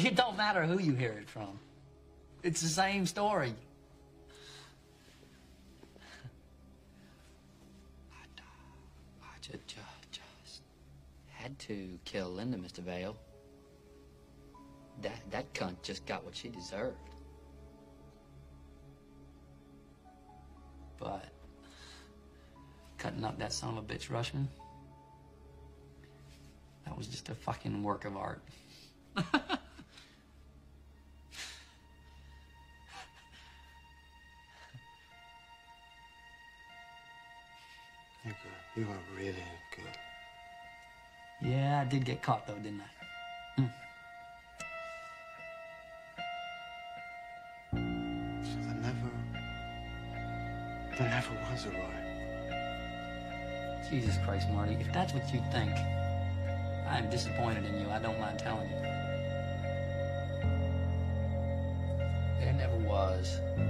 [0.04, 1.58] It don't matter who you hear it from.
[2.42, 3.52] It's the same story.
[8.10, 10.62] I just,
[11.28, 12.78] had to kill Linda, Mr.
[12.78, 13.16] Vail.
[15.02, 16.96] That that cunt just got what she deserved.
[20.98, 21.26] But
[22.96, 24.46] cutting up that son of a bitch Rushman,
[26.86, 28.42] that was just a fucking work of art.
[38.24, 38.80] You're good.
[38.82, 39.96] You are really good.
[41.42, 42.84] Yeah, I did get caught though, didn't I?
[43.56, 43.66] Hmm.
[48.44, 49.10] So there never,
[50.98, 52.00] there never was a Roy.
[53.90, 57.88] Jesus Christ, Marty, if that's what you think, I am disappointed in you.
[57.88, 58.76] I don't mind telling you.
[62.40, 63.69] There never was an Aaron